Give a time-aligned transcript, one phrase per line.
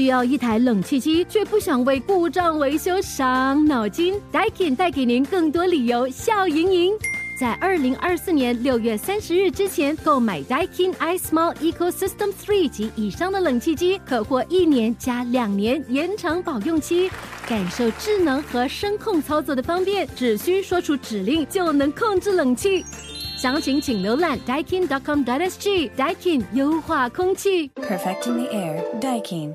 [0.00, 6.94] 需要一台冷气机，却不想为故障维修伤脑筋，Daikin 带给您更多理由笑盈盈。
[7.38, 17.10] 在二零二四年六月三十日之前购买 Daikin iSmall Ecosystem Three 及以上的冷气机，可获一年加两年延长保用期，
[17.46, 22.82] 感受智能和声控操作的方便，只需说出指令就能控制冷气。
[23.36, 25.90] 详情请浏览 daikin.com.sg。
[25.94, 27.68] Daikin 优化空气。
[27.74, 29.54] Perfecting the air, Daikin.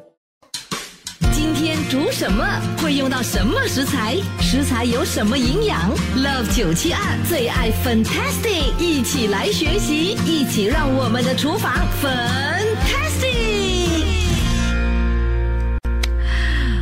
[1.46, 2.44] 今天煮什么？
[2.82, 4.18] 会用到什么食材？
[4.42, 5.80] 食材有什么营养
[6.18, 12.45] ？Love 九七二最爱 Fantastic，一起来学习，一起让我们的厨房粉。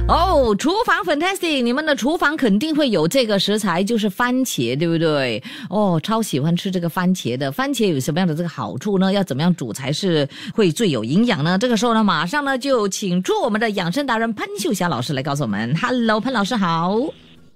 [0.06, 5.42] 哦，厨房 Fantastic，你们的厨房肯定会有这个食材，就是番茄，对不对？
[5.70, 7.50] 哦，超喜欢吃这个番茄的。
[7.50, 9.14] 番茄有什么样的这个好处呢？
[9.14, 11.58] 要怎么样煮才是会最有营养呢？
[11.58, 15.74] 这个时候呢，马上呢就请出我们的养生达人潘秀霞老师来告诉我们。
[15.78, 17.00] Hello，潘老师好。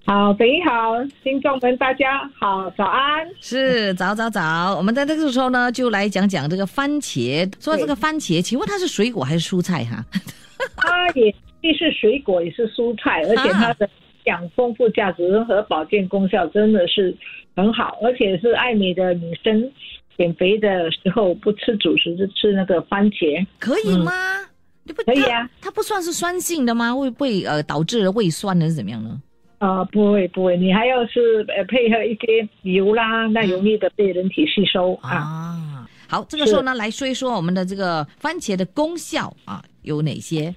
[0.06, 3.28] 好，等你好，听众们大家好，早安。
[3.42, 7.52] 是早早早，我们在这个时候呢，就来讲讲这个番茄。
[7.60, 10.04] 说这个番茄，请问它是水果还是蔬菜哈？
[10.78, 13.90] 它也既是水果，也是蔬菜，而且它的
[14.26, 17.16] 养丰富价值和保健功效真的是
[17.56, 19.72] 很好，而且是爱美的女生
[20.18, 24.12] 减肥的时候不吃主食就吃那个番茄，可以吗？
[24.84, 26.94] 你不可以啊它，它不算是酸性的吗？
[26.94, 28.68] 会不会呃导致胃酸呢？
[28.68, 29.22] 是怎么样呢？
[29.60, 35.10] 啊、不会不会，你还要是呃配合一些油啦，那容易的被人体吸收啊。
[35.10, 40.54] 啊，好，这个时候呢，来说一说我们的这个番茄的功效啊有哪些？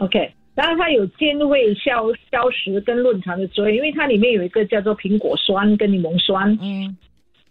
[0.00, 6.96] OK，然后它有健胃消消食跟润肠的作用，因为它里面有一个叫做苹果酸跟柠檬酸，嗯。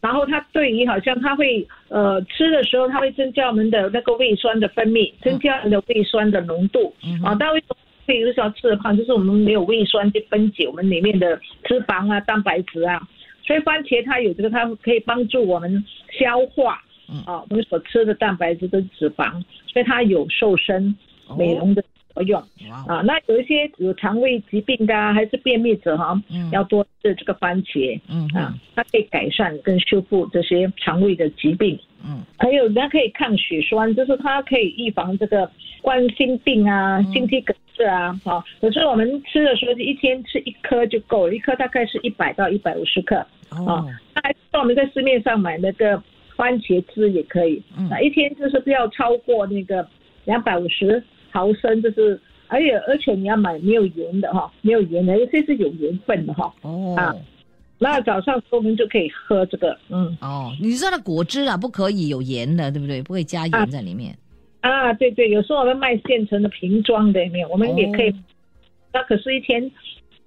[0.02, 6.94] 然后它对于好像它会呃吃的时候，它会增加我们的那个胃酸的分泌，增加我们的胃酸的浓度。
[7.03, 7.36] 嗯啊。
[7.39, 7.75] 但为什么
[8.08, 13.00] 会有时候吃的胖，就是我们没有胃酸去分解我们里面的脂肪啊、蛋白质啊。
[13.45, 15.83] 所以番茄它有这个，它可以帮助我们
[16.17, 17.21] 消化嗯。
[17.26, 19.32] 啊我们所吃的蛋白质跟脂肪，
[19.67, 20.95] 所以它有瘦身、
[21.38, 21.83] 美容的
[22.14, 22.39] 作用。
[22.87, 27.99] 啊，那有一些有肠胃疾病的啊，还是便秘者哈、嗯要多吃这个番茄。
[28.09, 35.49] 嗯啊，它可以改善跟修复这些肠胃的疾病，嗯还有它可以抗血栓，就是它可以预防这个
[35.81, 38.20] 冠心病啊、嗯心肌梗塞啊。
[38.26, 43.26] 啊，有时候我们吃的时候，一天吃一颗就够了，一颗大概是一百到一百五十克。
[43.52, 43.83] 哦
[44.14, 46.02] 那还是我们在市面上买那个
[46.36, 49.87] 番茄汁也可以，嗯啊，一天就是不要超过那个
[50.26, 56.53] 两百五十毫升，就是而且而且你要买没有盐的哈，没有盐的，有些是有盐分的哈。
[56.61, 57.15] 哦啊
[57.81, 63.01] 那早上我们就可以喝这个，嗯哦，你知道的果汁啊不可以有盐的，对不对？
[63.01, 64.13] 不可以加啊盐在里面。
[64.59, 67.47] 啊，对对，有时候我们卖现成的瓶装的有没有？
[67.47, 68.15] 我们也可以，哦
[68.91, 69.61] 那可是一天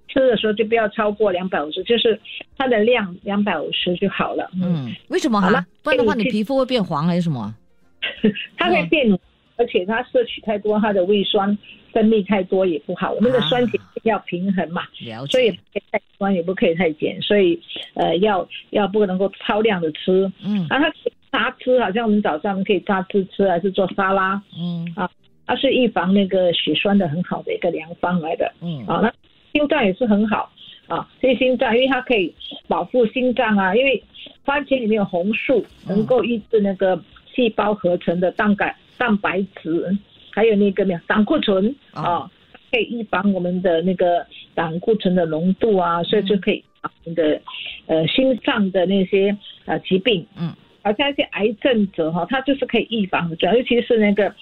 [0.09, 2.19] 吃的时候就不要超过两百五十，就是
[2.57, 4.49] 它的量两百五十就好了。
[4.55, 5.67] 嗯，嗯，为什么哈好了？
[5.83, 7.55] 不然的话，你皮肤会变黄还是什么？
[8.57, 9.21] 它会变浓，
[9.57, 11.57] 而且它摄取太多，它的胃酸
[11.93, 13.13] 分泌太多也不好。
[13.13, 13.75] 我们的酸碱
[14.05, 14.83] 要平衡嘛，
[15.31, 15.57] 所以不。
[15.73, 17.61] 可以太酸，也不可以太碱，所以
[17.95, 20.31] 呃要要不能够超量的吃。
[20.45, 25.11] 嗯然后它榨汁，好像我们早上可以榨汁吃，还是做沙拉，嗯啊
[25.47, 28.53] 它是预防那个血栓的很好的一个良方来的。
[28.61, 29.13] 嗯啊，那
[29.53, 30.51] 心脏也是很好
[30.87, 32.33] 啊，对心脏，因为它可以
[32.69, 34.03] 保护心脏啊，因为
[34.45, 37.01] 番茄里面有红素，能够抑制那个
[37.35, 39.97] 细胞合成的蛋白蛋白质，
[40.31, 42.31] 还有那个没有胆固醇啊，
[42.71, 47.41] 可以预防我们的那个胆固醇的浓度啊，所以就可以预防我们的
[47.87, 49.37] 呃心脏的那些
[49.67, 50.27] 呃疾病。
[50.39, 50.55] 嗯。
[50.85, 54.35] 好像一些癌症者哈，他就是可以预防的，主要尤其是那个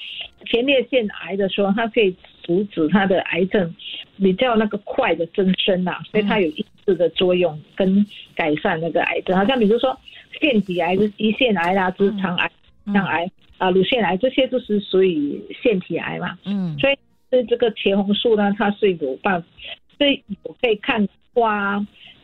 [0.47, 3.75] 前列腺癌的时候，它可以阻止它的癌症
[4.17, 9.37] 比较那个快的增生呐、所以它有抑制的作用跟改善那个癌症。
[9.37, 9.95] 好像比如说
[10.41, 12.51] 腺体癌、胰腺癌啦、直肠癌、
[12.87, 16.39] 肠癌啊、乳腺癌，这些都是属于腺体癌嘛。
[16.45, 16.95] 嗯所以
[17.31, 19.43] 是这个茄红素呢，它是有办，
[19.97, 21.79] 所以我可以看花，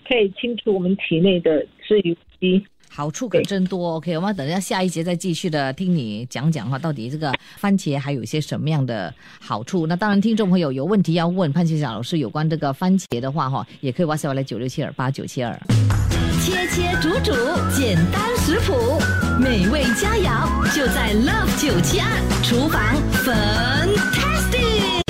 [0.08, 2.64] 可以清除我们体内的自由基。
[2.88, 3.96] 好处可真多。
[3.96, 9.86] OK，我们等一下下一节再继续的听你讲讲哈，到底这个番茄还有一些什么样的好处？
[9.86, 16.15] 那当然，听众朋友有问题要问潘学霞老师有关这个番茄的话哈，也可以 WhatsApp 来九六七二八九七二。
[16.46, 17.32] 切切煮煮，
[17.75, 19.02] 简单食谱，
[19.40, 22.06] 美味佳肴就在 Love 九七二
[22.44, 22.81] 厨房
[23.26, 25.02] ，Fantastic。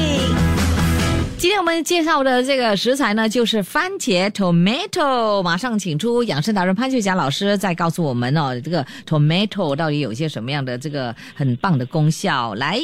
[1.36, 5.42] 今天我们介绍的这个食材呢，就是番茄 （tomato）。
[5.42, 12.54] 马上请出养生达人潘秀霞老师，再告诉我们哦，这个 tomato 到底有一些什么样的这个很棒的功效。
[12.54, 12.80] 来，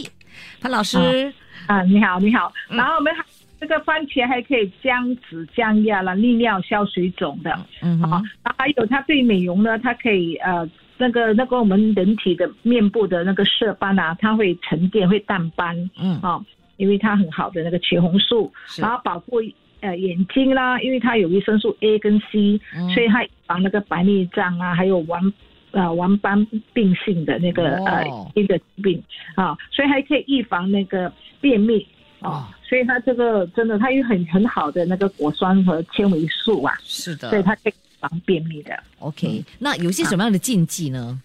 [0.61, 1.33] 潘老师，
[1.69, 2.53] 啊，你好，你好。
[2.69, 3.25] 嗯然后我们还
[3.63, 7.53] 这个番茄还可以降脂、降压了，利尿、消水肿的。
[7.53, 8.03] 啊嗯
[8.59, 10.69] 还有它对美容呢，它可以呃
[10.99, 15.77] 那个那个我们人体的面部的那个色斑啊，它会沉淀，会淡斑。
[15.97, 16.45] 嗯，啊，
[16.77, 19.41] 因为它很好的那个茄红素，然后保护
[19.81, 22.91] 呃眼睛啦，因为它有维生素 A 跟 C，、嗯。
[22.91, 25.33] 所以它防那个白内障啊，还有黄。
[25.75, 27.85] 呃，黄斑病性的那个、哦。
[27.87, 29.03] 呃一个疾病。
[29.37, 31.11] 啊，所以还可以预防那个
[31.41, 31.87] 便秘
[32.23, 38.79] 哦啊，所以它这个真的它有很很好的那个果酸和纤维素啊，是的所以它可以防便秘的。
[38.99, 41.21] OK，那有些什么样的禁忌呢？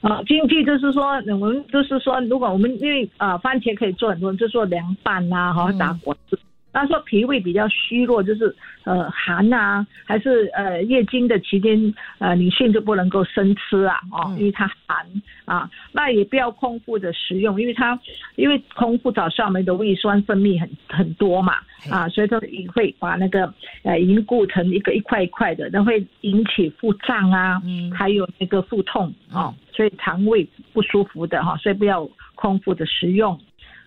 [0.00, 6.38] 啊，禁忌就是说，我们就是说，如果我们因为呃番茄可以做很多，就做凉拌呐、哈、嗯打果汁。
[6.72, 15.04] 那说脾胃比较虚弱，就是呃寒啊，还是呃月经的期间，呃女性就不能够生吃啊，哦，嗯因为它寒
[15.44, 15.68] 啊。
[15.92, 17.98] 那也不要空腹的食用，因为它
[18.36, 21.54] 因为空腹早上我们的胃酸分泌很很多嘛，
[21.90, 23.52] 啊，所以它也会把那个
[23.82, 33.38] 呃凝固成一个一块一块的，那会引起腹胀啊，嗯还有那个腹痛哦，所以肠胃不舒服的哈、所以不要空腹的食用。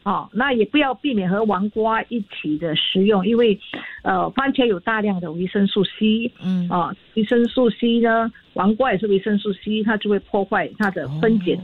[0.03, 3.59] 哦，那也不要避免和黄瓜一起的食用，因为，
[4.03, 11.61] 呃，番茄有大量的维生素 C，嗯，啊、维生素 C 呢，黄瓜也是维生素 C，它就会破坏它的分解，哦。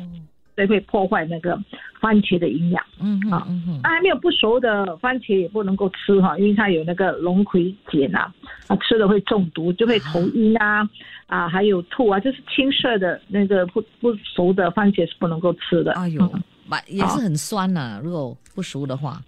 [0.55, 1.57] 所以会破坏那个
[2.01, 2.83] 番茄的营养。
[3.01, 3.47] 嗯哼啊
[3.81, 8.29] 那还没有不熟的番茄也不能够吃哈，因为它有那个龙葵碱啊，
[8.67, 10.89] 啊吃了会中毒，就会头晕啊，
[11.27, 15.93] 啊还有吐啊，就是青色的那个不不熟的番茄是不能够吃的。
[15.93, 16.29] 哎呦，
[16.69, 19.21] 把也是很酸呐、如果不熟的话，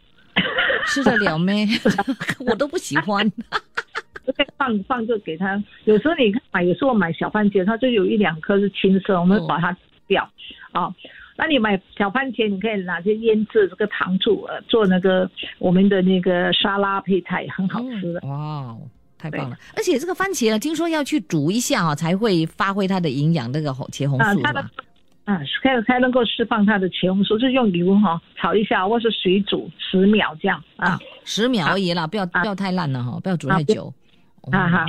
[0.88, 1.66] 吃得了咩？
[2.46, 3.30] 我都不喜欢。
[4.58, 5.62] 放放就给它。
[5.86, 9.76] 有时候你看买，有时候买小番茄，它就有一两颗是青色，我们哦把它
[10.08, 10.30] 掉
[10.72, 10.94] 啊。
[11.36, 18.20] 那你买小番茄，你可以拿去腌制这个糖醋，呃，做那个我们的那个沙拉配菜，很好吃的。
[18.28, 18.78] 哇哦，
[19.18, 19.58] 太棒了！
[19.76, 24.70] 而且这个番茄啊，听说要去煮一下啊，才会发挥它的营养，那个红茄红素是吧？
[25.32, 33.94] 啊，才才能够释放它的茄红素，就是用油哈、炒一下，或是水煮十秒这样啊十秒而已啦，不要不要太烂了哈，不要煮太久。
[34.52, 34.86] 啊哈。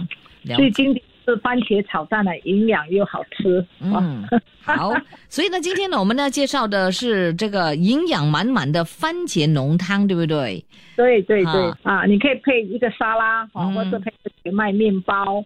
[0.56, 3.60] 所以今天是番茄炒蛋呢，营养又好吃。
[3.78, 4.26] 啊嗯，
[4.60, 4.92] 好，
[5.30, 10.64] 所以呢，今天呢，我们呢介绍的是这个营养满满的番茄浓汤，对不对？
[10.96, 15.42] 对对对啊啊，你可以配一个沙拉或者配个全麦面包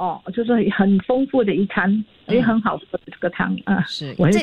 [0.00, 3.84] 哦，就是很丰富的一餐，也很好喝的这个汤啊。
[3.86, 4.42] 是我很在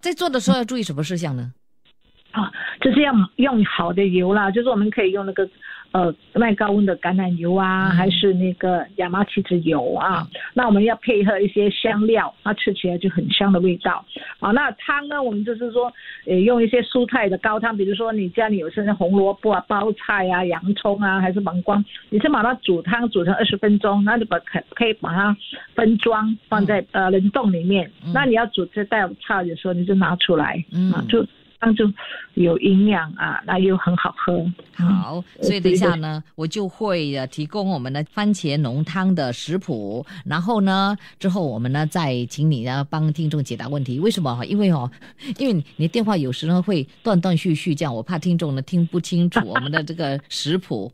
[0.00, 1.52] 在做的时候要注意什么事项呢？
[2.30, 2.50] 啊，
[2.80, 5.46] 就是要用好的油啦，就是我们可以用那个
[5.92, 10.26] 呃耐高温的橄榄油啊，嗯还是那个亚麻籽籽油啊。
[10.54, 14.04] 那我们要配合一些香料，它吃起来就很香的味道。
[14.40, 15.92] 啊，那汤呢，我们就是说，
[16.26, 25.36] 呃，用一些蔬菜的高汤，比如说你家里有生的红萝卜啊、包菜啊、洋葱啊，还是芒光，你先把它煮汤煮成二十分钟，那就把可可以把它
[25.74, 27.90] 分装放在、呃冷冻里面。
[28.04, 31.24] 嗯那你要煮这道菜的时候，你就拿出来，嗯啊，就
[31.60, 31.84] 汤就
[32.34, 34.44] 有营养啊，那又很好喝。
[34.76, 43.98] 好，所以等一下呢，我就会呃提供我们的番茄浓汤的食谱，然后呢，之后我们呢再请你呢帮听众解答问题。
[43.98, 44.44] 为什么哈？
[44.44, 44.90] 因为哦，
[45.38, 50.92] 因为你的电话有时呢会断断续续这样，我怕听众呢听不清楚我们的这个食谱，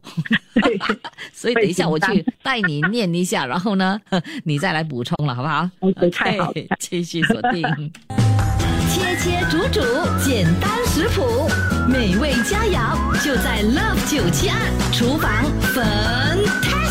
[1.32, 4.00] 所以等一下我去带你念一下，然后呢
[4.44, 7.62] 你再来补充了，好不好 OK，太好了继续锁定。
[8.94, 9.80] 切切煮煮，
[10.24, 11.50] 简单食谱，
[11.88, 14.56] 美味佳肴就在 Love 九七二
[14.92, 16.83] 厨房粉。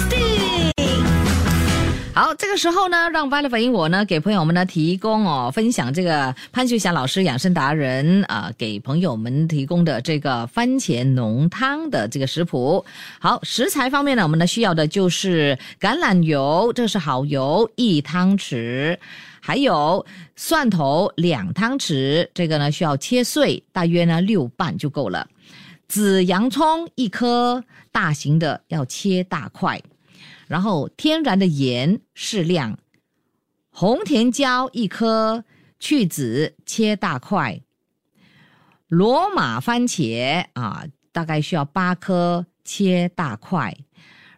[2.15, 12.86] 好，这个时候呢，让 Violet 反映我呢给朋友们呢提供哦，分享这个潘秀霞老师养生达人啊、给朋友们提供的这个番茄浓汤的这个食谱。
[13.20, 18.96] 好，食材方面呢，我们呢需要的就是橄榄油，这是好油一汤匙。
[19.41, 20.05] 还有
[20.36, 25.27] 蒜头两汤匙，这个呢需要切碎，大约呢六瓣就够了。
[25.88, 29.82] 紫洋葱一颗，大型的要切大块。
[30.53, 32.77] 然后天然的盐适量，
[33.72, 35.43] 红甜椒一颗，
[35.79, 37.60] 去籽切大块，
[38.88, 43.75] 罗马番茄啊，大概需要八颗，切大块。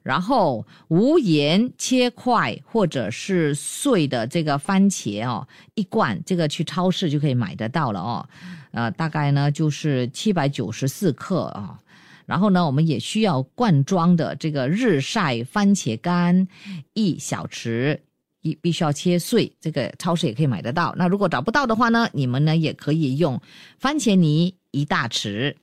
[0.04, 8.30] 然后无盐切块或者是碎的这个番茄哦，一罐，这个去超市就可以买得到了哦。
[8.72, 11.78] 呃，大概呢就是七百九十四克啊、
[12.26, 16.48] 然后呢，我们也需要罐装的这个日晒番茄干
[16.94, 18.00] 一小匙，
[18.42, 20.94] 一必须要切碎，这个超市也可以买得到。
[20.98, 23.40] 那如果找不到的话呢，你们呢也可以用
[23.78, 25.56] 番茄泥一大匙。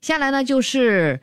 [0.00, 1.20] 下来呢就是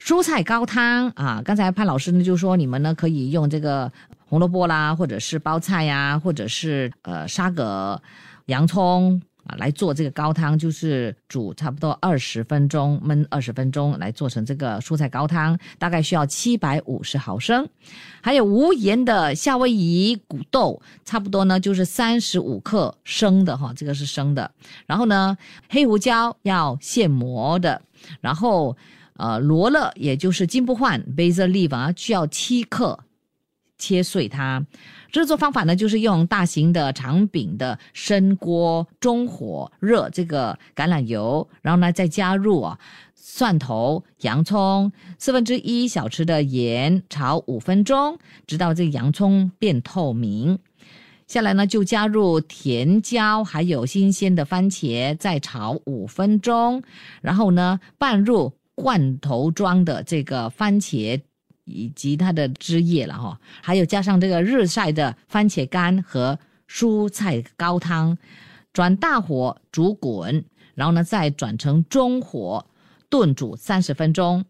[0.00, 1.42] 蔬菜高汤啊。
[1.44, 3.92] 刚才潘老师呢就说你们呢可以用这个
[4.26, 8.00] 红萝卜啦，或者是包菜呀、或者是呃沙葛、
[8.46, 9.20] 洋葱。
[9.48, 17.66] 啊，来做这个高汤，就是煮差不多二十分钟，焖二十分钟，来做成这个蔬菜高汤，大概需要七百五十毫升。
[18.20, 24.50] 还有无盐的夏威夷谷豆，差不多呢就是三十五克生的哈，这个是生的。
[24.86, 25.36] 然后呢，
[25.70, 27.80] 黑胡椒要现磨的，
[28.20, 28.76] 然后
[29.14, 32.98] 呃罗勒也就是金不换 basil leaf 啊，需要七克，
[33.78, 34.64] 切碎它。
[35.10, 42.78] 制作方法呢，就是用大型的长柄的深锅，中火热这个橄榄油，然后呢再加入啊
[43.14, 50.58] 蒜头、洋葱，四分之一小匙的盐，炒五分钟，直到这个洋葱变透明。
[51.26, 56.82] 下来呢，就加入甜椒，还有新鲜的番茄，再炒五分钟，
[57.20, 61.20] 然后呢拌入罐头装的这个番茄。
[61.68, 68.16] 以及它的汁液了哈，还有加上这个日晒的番茄干和蔬菜高汤，
[68.72, 70.44] 转大火煮滚，
[70.74, 72.66] 然后呢再转成中火
[73.08, 74.44] 炖煮三十分钟，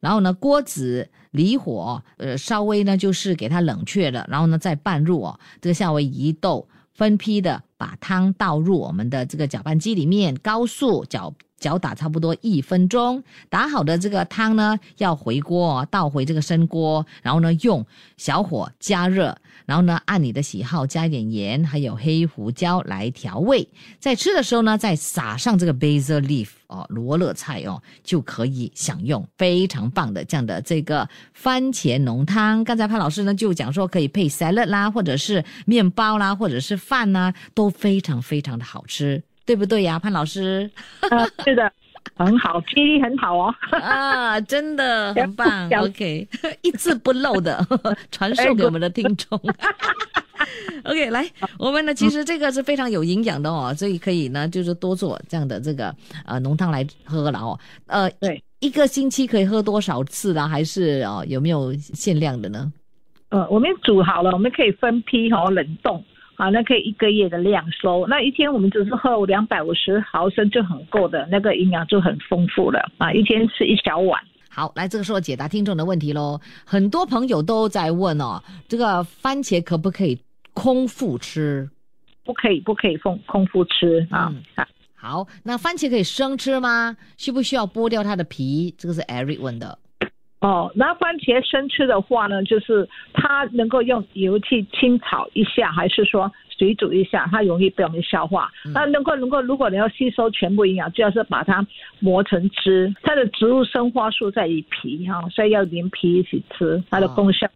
[0.00, 11.34] 然后呢锅子离火，呃稍微呢就是给它冷却了，然后呢再拌入哦这个夏威夷豆，分批的把汤倒入我们的这个搅拌机里面，高速搅。
[11.58, 17.84] 搅打差不多一分钟，打好的这个汤呢，要回锅倒回这个深锅，然后呢用
[18.16, 23.66] 小火加热，然后呢按你的喜好加一点盐，还有黑胡椒来调味。
[23.98, 32.62] 在吃的时候呢，再撒上这个 basil leaf 哦，罗勒菜哦，就可以享用非常棒的这样的这个番茄浓汤。
[32.64, 39.22] 刚才潘老师呢就讲说可以配 salad 啦，或者是面包啦，或者是饭呐，都非常非常的好吃。
[39.46, 40.68] 对不对呀，潘老师？
[41.08, 41.72] 呃， 是的，
[42.16, 43.54] 很好，记忆力很好哦。
[43.70, 45.70] 啊，真的很棒。
[45.70, 46.28] OK，
[46.62, 47.64] 一字不漏的
[48.10, 49.40] 传授给我们的听众。
[50.84, 57.58] OK，来，我们呢其实这个是非常有营养的哦，所以可以呢就是多做这样的这个呃浓汤来喝了哦。
[57.86, 60.46] 呃，对，一个星期可以喝多少次呢？
[60.46, 62.72] 还是哦有没有限量的呢？
[63.30, 66.04] 呃，我们煮好了，我们可以分批哦冷冻。
[66.36, 73.12] 啊，那可以一个月的量收，那一天我们只是喝两百五十毫升就很够的，那个营养就很丰富了啊！
[73.12, 74.22] 一天吃一小碗。
[74.50, 76.40] 好，来这个时候解答听众的问题喽。
[76.64, 80.18] 很多朋友都在问哦，这个番茄可不可以
[80.54, 81.68] 空腹吃？
[82.24, 84.32] 不可以，不可以空空腹吃啊！
[84.94, 86.96] 好，那番茄可以生吃吗？
[87.16, 88.74] 需不需要剥掉它的皮？
[88.76, 89.78] 这个是 Eric 问的。
[90.46, 98.48] 哦，那番茄生吃的话呢，就是它能够用油去清炒一下，还是说水煮一下，它容易被我们消化。
[98.72, 101.66] 那能够能够，如果你要吸收全部营养，就要是把它
[101.98, 102.94] 磨成汁。
[103.02, 107.48] 它的植物生花素在于皮哈，所以要连皮一起吃，它的功效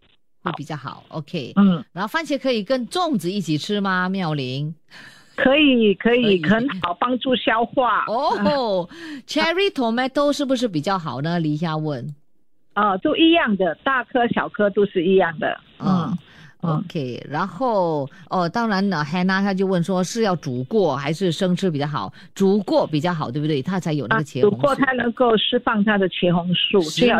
[0.43, 1.01] 会比较好。
[1.07, 4.09] OK，嗯，然后番茄可以跟粽子一起吃吗？
[4.09, 4.75] 妙玲，
[5.37, 8.03] 可以可以，很好帮助消化。
[8.07, 8.89] 哦
[9.25, 11.39] ，Cherry tomato 是不是比较好呢？
[11.39, 12.13] 李夏问。
[12.81, 15.55] 啊，都一样的，大颗小颗都是一样的。
[15.77, 16.17] 嗯
[16.61, 17.23] ，OK。
[17.29, 22.11] 然后哦，当然呢，Hannah 他就问说，是要煮过还是生吃比较好？
[22.33, 23.61] 煮过比较好，对不对？
[23.61, 24.55] 它才有那个茄红素。
[24.55, 27.19] 煮过它能够释放它的茄红素，十秒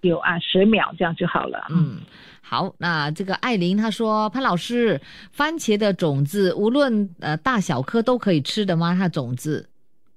[0.00, 1.66] 有啊，十秒这样就好了。
[1.68, 1.98] 嗯，
[2.40, 2.74] 好。
[2.78, 4.98] 那这个艾琳她说，潘老师，
[5.32, 8.96] 番茄的种子无论呃大小颗都可以吃的吗？
[8.98, 9.68] 它种子？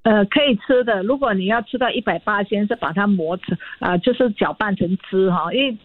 [0.07, 1.03] 呃，可以吃的。
[1.03, 5.51] 如果你要吃到一百八，先是把它磨成啊，就是搅拌成汁哈。
[5.53, 5.77] 因为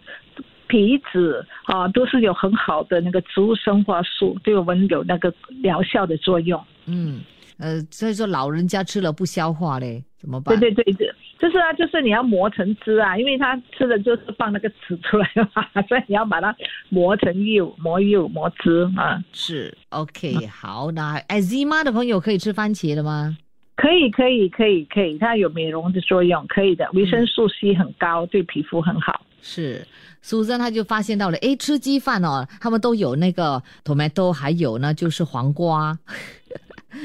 [0.68, 6.62] 皮子啊，都是有很好的那个植物生化素，对我们有那个疗效的作用。
[6.86, 7.20] 嗯，
[7.58, 10.56] 呃，所以说老人家吃了不消化嘞，怎么办？
[10.60, 16.54] 对对对对，就是啊，就是你要磨成汁啊，因为他吃的就是放那个籽出来嘛， 所以你要把它
[16.90, 19.20] 磨成釉，磨釉磨汁啊。
[19.32, 23.36] 是，OK，好，那 Z 妈的朋友可以吃番茄的吗？
[23.82, 26.88] 可以可以可以可以，它有美容的作用，可以的。
[26.92, 29.26] 维生素 C 很高，对皮肤很好。
[29.40, 29.84] 是，
[30.20, 35.98] 苏珊她就发现到了，哎，吃鸡饭哦，他们都有那个 tomato，还有呢就是黄瓜。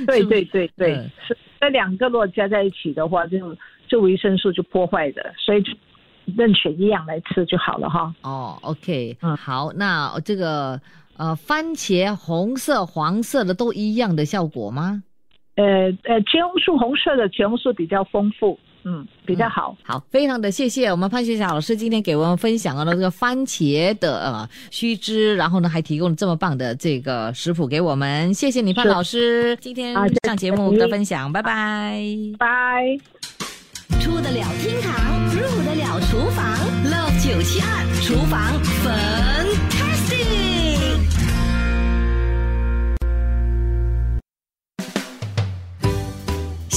[0.05, 0.93] 对对对 对，
[1.27, 3.57] 是那两个如果加在一起的话，就
[3.87, 5.73] 就维生素就破坏的，所以就
[6.35, 8.13] 任选一样来吃就好了哈。
[8.21, 10.79] 哦，OK，嗯，好，那这个
[11.17, 15.01] 呃番茄红色、黄色的都一样的效果吗？
[15.57, 15.65] 呃
[16.03, 19.75] 呃，茄红素红色的茄红素比较丰富，嗯，比较好。
[19.83, 32.01] 好，非常的谢谢我们潘学霞老师今天给我们分享了这个番茄的呃须知，然后呢还提供了这么棒的这个食谱给我们，谢谢你潘老师今天上节目的分享，拜拜，
[32.37, 32.97] 拜。
[33.99, 38.53] 出得了厅堂，入得了厨房，Love 九七二厨房
[38.85, 39.76] Fantastic。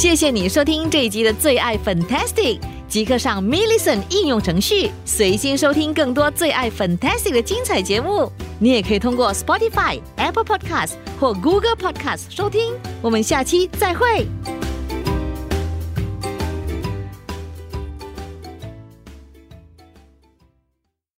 [0.00, 8.32] 谢谢你收听这一集的最爱 Fantastic，即刻上 m i l l i c e n t 应用程序，随心收听更多最爱 Fantastic 的精彩节目。
[8.58, 12.72] 你也可以通过 Spotify、Apple Podcast 或 Google Podcast 收听。
[13.02, 14.26] 我们下期再会。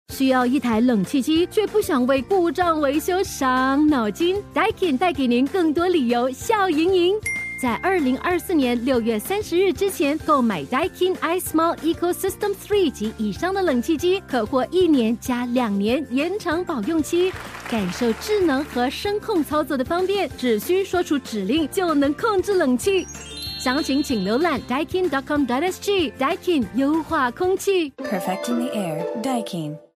[0.08, 7.14] 需要一台冷气机，却不想为故障维修伤脑筋？Daikin 带给您更多理由笑盈盈。
[7.60, 17.30] 在二零二四年六月三十日之前购买 Daikin iSmall Ecosystem Three 及以上的冷气机，可获一年加两年延长保用期，
[17.68, 23.06] 感受智能和声控操作的方便，只需说出指令就能控制冷气。
[23.58, 26.12] 详情请浏览 daikin.com.sg。
[26.18, 27.90] Daikin 优化空气。
[27.98, 29.22] Perfecting the air.
[29.22, 29.89] Daikin.